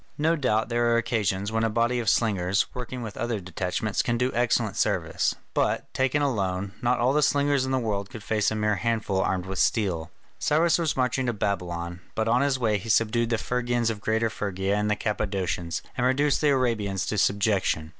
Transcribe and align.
No 0.17 0.35
doubt 0.35 0.69
there 0.69 0.91
are 0.91 0.97
occasions 0.97 1.51
when 1.51 1.63
a 1.63 1.69
body 1.69 1.99
of 1.99 2.09
slingers, 2.09 2.65
working 2.73 3.03
with 3.03 3.15
other 3.17 3.39
detachments, 3.39 4.01
can 4.01 4.17
do 4.17 4.31
excellent 4.33 4.75
service, 4.75 5.35
but, 5.53 5.93
taken 5.93 6.23
alone, 6.23 6.71
not 6.81 6.97
all 6.97 7.13
the 7.13 7.21
slingers 7.21 7.65
in 7.67 7.71
the 7.71 7.77
world 7.77 8.09
could 8.09 8.23
face 8.23 8.49
a 8.49 8.55
mere 8.55 8.77
handful 8.77 9.21
armed 9.21 9.45
with 9.45 9.59
steel. 9.59 10.09
Cyrus 10.39 10.79
was 10.79 10.97
marching 10.97 11.27
to 11.27 11.33
Babylon, 11.33 11.99
but 12.15 12.27
on 12.27 12.41
his 12.41 12.57
way 12.57 12.79
he 12.79 12.89
subdued 12.89 13.29
the 13.29 13.37
Phrygians 13.37 13.91
of 13.91 14.01
Greater 14.01 14.31
Phrygia 14.31 14.75
and 14.75 14.89
the 14.89 14.95
Cappadocians, 14.95 15.83
and 15.95 16.03
reduced 16.03 16.41
the 16.41 16.49
Arabians 16.49 17.05
to 17.05 17.19
subjection. 17.19 17.89